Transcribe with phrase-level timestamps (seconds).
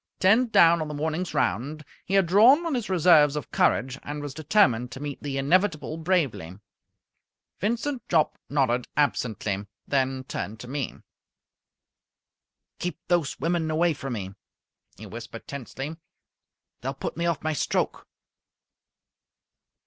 [0.19, 4.19] Ten down on the morning's round, he had drawn on his reserves of courage and
[4.19, 6.57] was determined to meet the inevitable bravely.
[7.59, 10.95] Vincent Jopp nodded absently, then turned to me.
[12.79, 14.33] "Keep those women away from me,"
[14.97, 15.95] he whispered tensely.
[16.81, 18.07] "They'll put me off my stroke!"